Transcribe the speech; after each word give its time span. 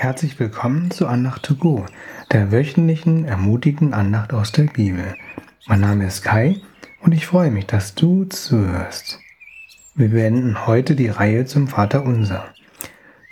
Herzlich 0.00 0.38
willkommen 0.38 0.92
zu 0.92 1.08
Andacht 1.08 1.42
to 1.42 1.56
go, 1.56 1.84
der 2.30 2.52
wöchentlichen 2.52 3.24
ermutigenden 3.24 3.94
Andacht 3.94 4.32
aus 4.32 4.52
der 4.52 4.62
Bibel. 4.62 5.16
Mein 5.66 5.80
Name 5.80 6.06
ist 6.06 6.22
Kai 6.22 6.60
und 7.00 7.10
ich 7.10 7.26
freue 7.26 7.50
mich, 7.50 7.66
dass 7.66 7.96
du 7.96 8.22
zuhörst. 8.22 9.18
Wir 9.96 10.10
beenden 10.10 10.68
heute 10.68 10.94
die 10.94 11.08
Reihe 11.08 11.46
zum 11.46 11.66
Vater 11.66 12.04
Unser. 12.04 12.44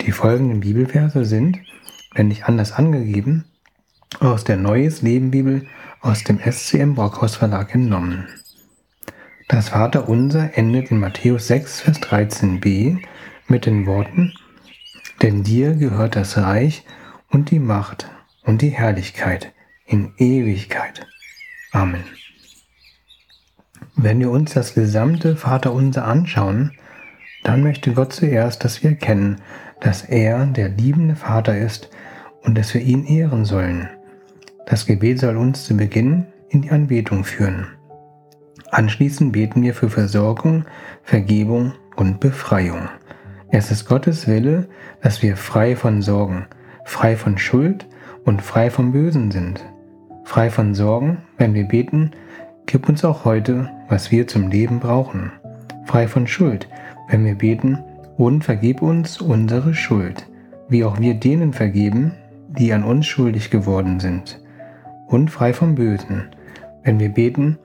Die 0.01 0.11
folgenden 0.11 0.59
Bibelverse 0.59 1.25
sind, 1.25 1.61
wenn 2.17 2.27
nicht 2.27 2.47
anders 2.47 2.73
angegeben, 2.73 3.45
aus 4.19 4.43
der 4.43 4.57
Neues 4.57 5.03
Leben 5.03 5.31
Bibel 5.31 5.69
aus 6.01 6.25
dem 6.25 6.41
SCM 6.41 6.97
Brockhaus 6.97 7.37
Verlag 7.37 7.77
entnommen. 7.77 8.27
Das 9.47 9.69
Vater 9.69 10.09
Unser 10.09 10.59
endet 10.59 10.91
in 10.91 10.99
Matthäus 10.99 11.47
6, 11.47 11.83
Vers 11.83 12.01
13b 12.01 12.99
mit 13.47 13.67
den 13.67 13.87
Worten, 13.87 14.33
denn 15.23 15.43
dir 15.43 15.75
gehört 15.75 16.17
das 16.17 16.37
Reich 16.37 16.85
und 17.31 17.51
die 17.51 17.59
Macht 17.59 18.09
und 18.45 18.63
die 18.63 18.71
Herrlichkeit 18.71 19.53
in 19.87 20.13
Ewigkeit. 20.19 21.07
Amen. 21.73 22.05
Wenn 23.97 24.21
wir 24.21 24.31
uns 24.31 24.53
das 24.55 24.75
gesamte 24.75 25.37
Vaterunser 25.37 26.05
anschauen, 26.05 26.73
dann 27.45 27.63
möchte 27.63 27.93
Gott 27.93 28.13
zuerst, 28.13 28.65
dass 28.65 28.83
wir 28.83 28.91
erkennen, 28.91 29.41
dass 29.81 30.03
er 30.03 30.47
der 30.47 30.69
liebende 30.69 31.17
Vater 31.17 31.57
ist 31.57 31.91
und 32.43 32.57
dass 32.57 32.75
wir 32.75 32.81
ihn 32.81 33.05
ehren 33.05 33.45
sollen. 33.45 33.89
Das 34.67 34.87
Gebet 34.87 35.21
soll 35.21 35.37
uns 35.37 35.65
zu 35.65 35.77
Beginn 35.77 36.27
in 36.49 36.63
die 36.63 36.71
Anbetung 36.71 37.25
führen. 37.25 37.69
Anschließend 38.71 39.33
beten 39.33 39.63
wir 39.63 39.75
für 39.75 39.89
Versorgung, 39.89 40.65
Vergebung 41.03 41.73
und 41.95 42.21
Befreiung. 42.21 42.89
Es 43.51 43.71
ist 43.71 43.87
Gottes 43.87 44.27
Wille, 44.27 44.69
dass 45.03 45.23
wir 45.23 45.37
frei 45.37 45.77
von 45.77 46.03
Sorgen, 46.03 46.47
frei 46.85 47.17
von 47.17 47.39
Schuld 47.39 47.87
und 48.25 48.43
frei 48.43 48.71
vom 48.71 48.91
Bösen 48.91 49.31
sind. 49.31 49.65
Frei 50.25 50.51
von 50.51 50.75
Sorgen, 50.75 51.19
wenn 51.39 51.55
wir 51.55 51.65
beten, 51.65 52.11
gib 52.67 52.89
uns 52.89 53.05
auch 53.05 53.25
heute, 53.25 53.71
was 53.89 54.11
wir 54.11 54.27
zum 54.27 54.51
Leben 54.51 54.81
brauchen. 54.81 55.31
Frei 55.85 56.09
von 56.09 56.27
Schuld, 56.27 56.69
wenn 57.09 57.25
wir 57.25 57.37
beten, 57.37 57.79
und 58.17 58.43
vergib 58.43 58.83
uns 58.83 59.21
unsere 59.21 59.75
Schuld, 59.75 60.27
wie 60.69 60.85
auch 60.85 60.99
wir 60.99 61.15
denen 61.15 61.53
vergeben, 61.53 62.13
die 62.49 62.73
an 62.73 62.83
uns 62.83 63.07
schuldig 63.07 63.51
geworden 63.51 64.01
sind. 64.01 64.41
Und 65.07 65.31
frei 65.31 65.53
vom 65.53 65.77
Bösen, 65.77 66.31
wenn 66.83 66.99
wir 66.99 67.11
beten, 67.11 67.59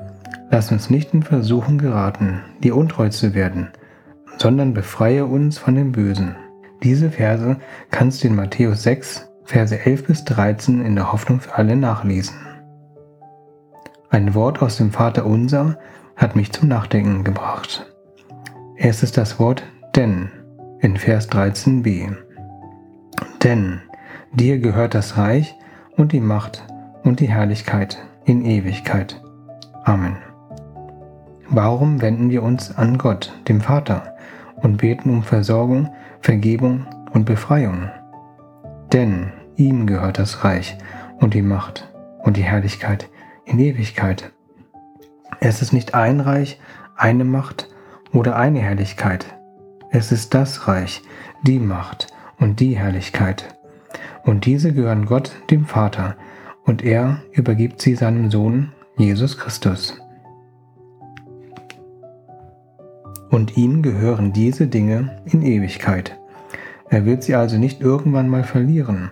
lass 0.51 0.71
uns 0.71 0.91
nicht 0.91 1.13
in 1.15 1.23
Versuchung 1.23 1.79
geraten, 1.79 2.41
dir 2.61 2.75
untreu 2.75 3.09
zu 3.09 3.33
werden, 3.33 3.69
sondern 4.37 4.73
befreie 4.73 5.25
uns 5.25 5.57
von 5.57 5.75
dem 5.75 5.91
Bösen. 5.91 6.35
Diese 6.83 7.11
Verse 7.11 7.57
kannst 7.91 8.23
du 8.23 8.27
in 8.27 8.35
Matthäus 8.35 8.83
6, 8.83 9.29
Verse 9.43 9.77
11 9.77 10.07
bis 10.07 10.23
13 10.25 10.83
in 10.83 10.95
der 10.95 11.11
Hoffnung 11.11 11.39
für 11.41 11.55
alle 11.55 11.75
nachlesen. 11.75 12.35
Ein 14.09 14.33
Wort 14.33 14.61
aus 14.61 14.77
dem 14.77 14.91
Vater 14.91 15.25
Unser 15.25 15.77
hat 16.15 16.35
mich 16.35 16.51
zum 16.51 16.67
Nachdenken 16.67 17.23
gebracht. 17.23 17.93
Es 18.75 19.03
ist 19.03 19.17
das 19.17 19.39
Wort 19.39 19.63
denn 19.95 20.31
in 20.79 20.97
Vers 20.97 21.29
13b. 21.29 22.15
Denn 23.43 23.81
dir 24.33 24.59
gehört 24.59 24.95
das 24.95 25.17
Reich 25.17 25.55
und 25.97 26.11
die 26.11 26.19
Macht 26.19 26.63
und 27.03 27.19
die 27.19 27.29
Herrlichkeit 27.29 27.97
in 28.25 28.45
Ewigkeit. 28.45 29.21
Amen. 29.83 30.17
Warum 31.51 32.01
wenden 32.01 32.29
wir 32.29 32.43
uns 32.43 32.75
an 32.75 32.97
Gott, 32.97 33.33
dem 33.47 33.61
Vater? 33.61 34.11
und 34.61 34.77
beten 34.77 35.09
um 35.09 35.23
Versorgung, 35.23 35.89
Vergebung 36.21 36.85
und 37.11 37.25
Befreiung. 37.25 37.89
Denn 38.93 39.31
ihm 39.55 39.87
gehört 39.87 40.19
das 40.19 40.43
Reich 40.43 40.77
und 41.19 41.33
die 41.33 41.41
Macht 41.41 41.91
und 42.19 42.37
die 42.37 42.43
Herrlichkeit 42.43 43.09
in 43.45 43.59
Ewigkeit. 43.59 44.31
Es 45.39 45.61
ist 45.61 45.73
nicht 45.73 45.95
ein 45.95 46.19
Reich, 46.19 46.59
eine 46.95 47.23
Macht 47.23 47.69
oder 48.13 48.35
eine 48.35 48.59
Herrlichkeit. 48.59 49.25
Es 49.89 50.11
ist 50.11 50.33
das 50.33 50.67
Reich, 50.67 51.01
die 51.43 51.59
Macht 51.59 52.07
und 52.39 52.59
die 52.59 52.77
Herrlichkeit. 52.77 53.57
Und 54.23 54.45
diese 54.45 54.73
gehören 54.73 55.05
Gott, 55.05 55.31
dem 55.49 55.65
Vater, 55.65 56.15
und 56.63 56.83
er 56.83 57.23
übergibt 57.31 57.81
sie 57.81 57.95
seinem 57.95 58.29
Sohn 58.29 58.71
Jesus 58.97 59.37
Christus. 59.37 60.00
Und 63.31 63.57
ihm 63.57 63.81
gehören 63.81 64.33
diese 64.33 64.67
Dinge 64.67 65.17
in 65.25 65.41
Ewigkeit. 65.41 66.19
Er 66.89 67.05
wird 67.05 67.23
sie 67.23 67.35
also 67.35 67.57
nicht 67.57 67.81
irgendwann 67.81 68.29
mal 68.29 68.43
verlieren 68.43 69.11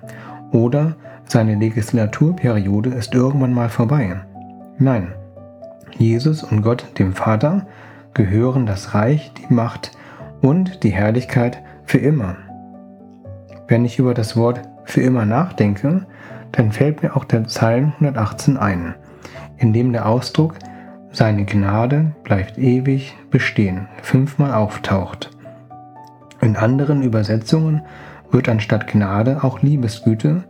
oder 0.51 0.97
seine 1.25 1.55
Legislaturperiode 1.55 2.89
ist 2.89 3.15
irgendwann 3.15 3.53
mal 3.53 3.69
vorbei. 3.69 4.21
Nein, 4.77 5.13
Jesus 5.97 6.43
und 6.43 6.61
Gott, 6.61 6.85
dem 6.99 7.13
Vater, 7.13 7.67
gehören 8.13 8.65
das 8.65 8.93
Reich, 8.93 9.31
die 9.33 9.53
Macht 9.53 9.91
und 10.41 10.83
die 10.83 10.89
Herrlichkeit 10.89 11.61
für 11.85 11.99
immer. 11.99 12.35
Wenn 13.67 13.85
ich 13.85 13.99
über 13.99 14.13
das 14.13 14.35
Wort 14.35 14.61
für 14.85 15.01
immer 15.01 15.25
nachdenke, 15.25 16.05
dann 16.51 16.71
fällt 16.71 17.03
mir 17.03 17.15
auch 17.15 17.25
der 17.25 17.41
Psalm 17.41 17.93
118 17.99 18.57
ein, 18.57 18.95
in 19.57 19.71
dem 19.71 19.93
der 19.93 20.07
Ausdruck 20.07 20.55
seine 21.11 21.45
Gnade 21.45 22.13
bleibt 22.23 22.57
ewig 22.57 23.15
bestehen, 23.31 23.87
fünfmal 24.01 24.53
auftaucht. 24.53 25.31
In 26.41 26.55
anderen 26.55 27.03
Übersetzungen 27.03 27.81
wird 28.31 28.47
anstatt 28.47 28.87
Gnade 28.87 29.43
auch 29.43 29.61
Liebesgüte 29.61 30.43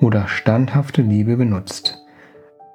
oder 0.00 0.28
standhafte 0.28 1.02
Liebe 1.02 1.36
benutzt. 1.36 2.04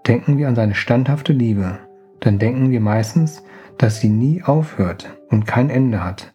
Denken 0.08 0.38
wir 0.38 0.48
an 0.48 0.56
seine 0.56 0.76
standhafte 0.76 1.34
Liebe, 1.34 1.80
dann 2.20 2.40
denken 2.40 2.72
wir 2.72 2.80
meistens, 2.80 3.44
dass 3.78 4.00
sie 4.00 4.10
nie 4.10 4.44
aufhört 4.44 5.10
und 5.30 5.46
kein 5.46 5.70
Ende 5.70 6.04
hat. 6.04 6.34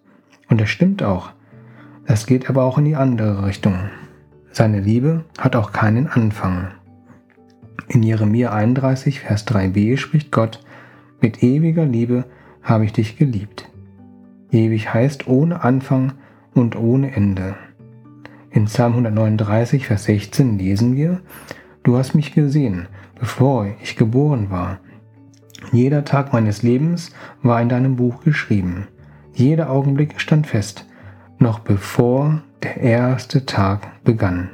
Und 0.49 0.61
das 0.61 0.69
stimmt 0.69 1.03
auch. 1.03 1.31
Das 2.07 2.27
geht 2.27 2.51
aber 2.51 2.65
auch 2.65 2.77
in 2.77 2.85
die 2.85 2.97
andere 2.97 3.47
Richtung. 3.47 3.91
Seine 4.53 4.81
Liebe 4.81 5.25
hat 5.39 5.57
auch 5.57 5.73
keinen 5.73 6.09
Anfang. 6.09 6.73
In 7.89 8.03
Jeremia 8.03 8.53
31, 8.53 9.21
Vers 9.21 9.47
3b 9.47 9.97
spricht 9.97 10.33
Gott, 10.33 10.61
mit 11.21 11.43
ewiger 11.43 11.85
Liebe 11.85 12.25
habe 12.63 12.85
ich 12.85 12.93
dich 12.93 13.17
geliebt. 13.17 13.71
Ewig 14.51 14.93
heißt 14.93 15.29
ohne 15.29 15.63
Anfang 15.63 16.13
und 16.55 16.77
ohne 16.77 17.15
Ende. 17.15 17.55
In 18.51 18.65
Psalm 18.65 18.93
139, 18.93 19.87
Vers 19.87 20.05
16 20.05 20.59
lesen 20.59 20.97
wir, 20.97 21.21
Du 21.83 21.97
hast 21.97 22.15
mich 22.15 22.35
gesehen, 22.35 22.89
bevor 23.19 23.67
ich 23.83 23.97
geboren 23.97 24.51
war. 24.51 24.81
Jeder 25.73 26.05
Tag 26.05 26.33
meines 26.33 26.63
Lebens 26.63 27.13
war 27.43 27.63
in 27.63 27.69
deinem 27.69 27.97
Buch 27.97 28.23
geschrieben. 28.23 28.89
Jeder 29.33 29.71
Augenblick 29.71 30.21
stand 30.21 30.47
fest, 30.47 30.87
noch 31.39 31.61
bevor 31.61 32.43
der 32.63 32.79
erste 32.79 33.47
Tag 33.47 34.03
begann. 34.05 34.51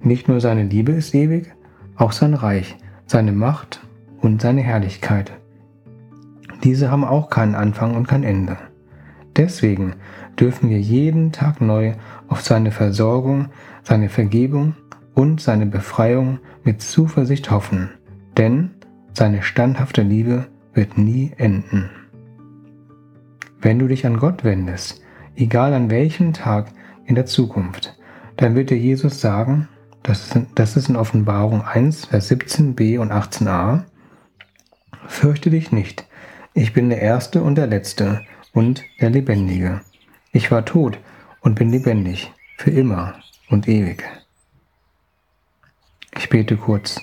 Nicht 0.00 0.28
nur 0.28 0.40
seine 0.40 0.64
Liebe 0.64 0.92
ist 0.92 1.14
ewig, 1.14 1.52
auch 1.96 2.12
sein 2.12 2.34
Reich, 2.34 2.76
seine 3.06 3.32
Macht 3.32 3.80
und 4.26 4.42
seine 4.42 4.60
Herrlichkeit. 4.60 5.30
Diese 6.64 6.90
haben 6.90 7.04
auch 7.04 7.30
keinen 7.30 7.54
Anfang 7.54 7.94
und 7.94 8.08
kein 8.08 8.24
Ende. 8.24 8.56
Deswegen 9.36 9.94
dürfen 10.38 10.68
wir 10.68 10.80
jeden 10.80 11.30
Tag 11.30 11.60
neu 11.60 11.92
auf 12.26 12.40
seine 12.40 12.72
Versorgung, 12.72 13.50
seine 13.84 14.08
Vergebung 14.08 14.74
und 15.14 15.40
seine 15.40 15.64
Befreiung 15.64 16.40
mit 16.64 16.82
Zuversicht 16.82 17.52
hoffen, 17.52 17.90
denn 18.36 18.70
seine 19.14 19.42
standhafte 19.42 20.02
Liebe 20.02 20.48
wird 20.74 20.98
nie 20.98 21.30
enden. 21.36 21.88
Wenn 23.60 23.78
du 23.78 23.86
dich 23.86 24.06
an 24.06 24.16
Gott 24.16 24.42
wendest, 24.42 25.02
egal 25.36 25.72
an 25.72 25.88
welchem 25.88 26.32
Tag 26.32 26.72
in 27.04 27.14
der 27.14 27.26
Zukunft, 27.26 27.96
dann 28.36 28.56
wird 28.56 28.70
dir 28.70 28.78
Jesus 28.78 29.20
sagen, 29.20 29.68
das 30.02 30.76
ist 30.76 30.88
in 30.88 30.96
Offenbarung 30.96 31.62
1, 31.62 32.06
Vers 32.06 32.28
17b 32.28 32.98
und 32.98 33.12
18a, 33.12 33.84
Fürchte 35.08 35.50
dich 35.50 35.72
nicht, 35.72 36.06
ich 36.54 36.72
bin 36.72 36.88
der 36.88 37.00
Erste 37.00 37.42
und 37.42 37.56
der 37.56 37.66
Letzte 37.66 38.22
und 38.52 38.82
der 39.00 39.10
Lebendige. 39.10 39.80
Ich 40.32 40.50
war 40.50 40.64
tot 40.64 40.98
und 41.40 41.54
bin 41.54 41.70
lebendig, 41.70 42.32
für 42.56 42.70
immer 42.70 43.14
und 43.48 43.68
ewig. 43.68 44.04
Ich 46.16 46.28
bete 46.28 46.56
kurz. 46.56 47.00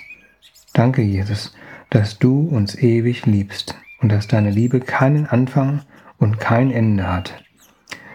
Danke, 0.74 1.02
Jesus, 1.02 1.56
dass 1.92 2.18
du 2.18 2.48
uns 2.48 2.76
ewig 2.76 3.26
liebst 3.26 3.76
und 4.02 4.10
dass 4.12 4.28
deine 4.28 4.50
Liebe 4.50 4.80
keinen 4.80 5.28
Anfang 5.28 5.84
und 6.18 6.40
kein 6.40 6.72
Ende 6.72 7.08
hat. 7.08 7.44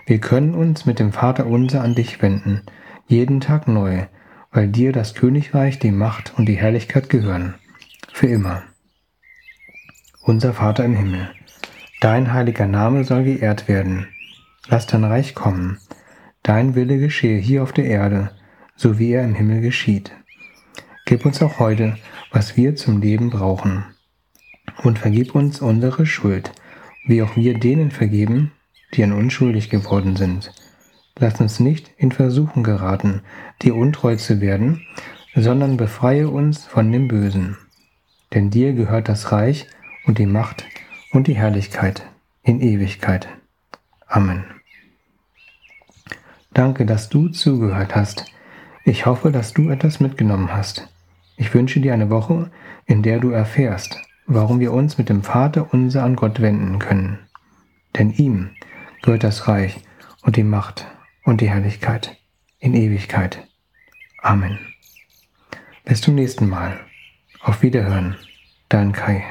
Wir 0.06 0.18
können 0.18 0.54
uns 0.54 0.86
mit 0.86 0.98
dem 0.98 1.12
Vater 1.12 1.46
unser 1.46 1.82
an 1.82 1.94
dich 1.94 2.20
wenden, 2.20 2.62
jeden 3.06 3.40
Tag 3.40 3.68
neu, 3.68 4.06
weil 4.50 4.68
dir 4.68 4.92
das 4.92 5.14
Königreich, 5.14 5.78
die 5.78 5.92
Macht 5.92 6.32
und 6.36 6.46
die 6.46 6.56
Herrlichkeit 6.56 7.08
gehören. 7.08 7.54
Für 8.12 8.26
immer. 8.26 8.62
Unser 10.28 10.52
Vater 10.52 10.84
im 10.84 10.94
Himmel, 10.94 11.30
dein 12.02 12.34
heiliger 12.34 12.66
Name 12.66 13.04
soll 13.04 13.24
geehrt 13.24 13.66
werden. 13.66 14.08
Lass 14.68 14.86
dein 14.86 15.04
Reich 15.04 15.34
kommen. 15.34 15.78
dein 16.42 16.74
Wille 16.74 16.98
geschehe 16.98 17.38
hier 17.38 17.62
auf 17.62 17.72
der 17.72 17.86
Erde, 17.86 18.32
so 18.76 18.98
wie 18.98 19.12
er 19.12 19.24
im 19.24 19.34
Himmel 19.34 19.62
geschieht. 19.62 20.12
Gib 21.06 21.24
uns 21.24 21.40
auch 21.40 21.58
heute, 21.58 21.96
was 22.30 22.58
wir 22.58 22.76
zum 22.76 23.00
Leben 23.00 23.30
brauchen. 23.30 23.86
Und 24.82 24.98
vergib 24.98 25.34
uns 25.34 25.62
unsere 25.62 26.04
Schuld, 26.04 26.52
wie 27.06 27.22
auch 27.22 27.34
wir 27.34 27.58
denen 27.58 27.90
vergeben, 27.90 28.52
die 28.92 29.04
an 29.04 29.12
unschuldig 29.12 29.70
geworden 29.70 30.14
sind. 30.16 30.52
Lass 31.18 31.40
uns 31.40 31.58
nicht 31.58 31.90
in 31.96 32.12
Versuchen 32.12 32.64
geraten, 32.64 33.22
dir 33.62 33.74
untreu 33.74 34.16
zu 34.16 34.42
werden, 34.42 34.82
sondern 35.34 35.78
befreie 35.78 36.28
uns 36.28 36.66
von 36.66 36.92
dem 36.92 37.08
Bösen. 37.08 37.56
Denn 38.34 38.50
dir 38.50 38.74
gehört 38.74 39.08
das 39.08 39.32
Reich 39.32 39.66
und 40.08 40.18
die 40.18 40.26
Macht 40.26 40.64
und 41.12 41.28
die 41.28 41.36
Herrlichkeit 41.36 42.02
in 42.42 42.60
Ewigkeit. 42.60 43.28
Amen. 44.06 44.44
Danke, 46.52 46.86
dass 46.86 47.10
du 47.10 47.28
zugehört 47.28 47.94
hast. 47.94 48.24
Ich 48.84 49.06
hoffe, 49.06 49.30
dass 49.30 49.52
du 49.52 49.68
etwas 49.68 50.00
mitgenommen 50.00 50.52
hast. 50.52 50.88
Ich 51.36 51.52
wünsche 51.54 51.80
dir 51.80 51.92
eine 51.92 52.10
Woche, 52.10 52.50
in 52.86 53.02
der 53.02 53.20
du 53.20 53.30
erfährst, 53.30 54.02
warum 54.26 54.60
wir 54.60 54.72
uns 54.72 54.98
mit 54.98 55.10
dem 55.10 55.22
Vater 55.22 55.72
unser 55.72 56.02
an 56.02 56.16
Gott 56.16 56.40
wenden 56.40 56.78
können. 56.78 57.18
Denn 57.96 58.10
ihm 58.10 58.50
gehört 59.02 59.24
das 59.24 59.46
Reich 59.46 59.80
und 60.22 60.36
die 60.36 60.42
Macht 60.42 60.86
und 61.22 61.42
die 61.42 61.50
Herrlichkeit 61.50 62.16
in 62.58 62.74
Ewigkeit. 62.74 63.46
Amen. 64.22 64.58
Bis 65.84 66.00
zum 66.00 66.14
nächsten 66.14 66.48
Mal. 66.48 66.80
Auf 67.40 67.62
Wiederhören. 67.62 68.16
Dein 68.68 68.92
Kai. 68.92 69.22